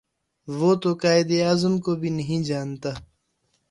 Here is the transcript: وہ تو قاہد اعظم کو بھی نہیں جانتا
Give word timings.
وہ 0.47 0.71
تو 0.81 0.89
قاہد 1.01 1.29
اعظم 1.41 1.73
کو 1.85 1.91
بھی 2.01 2.09
نہیں 2.17 2.41
جانتا 2.43 2.91